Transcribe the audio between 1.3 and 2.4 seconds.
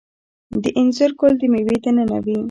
د میوې دننه وي؟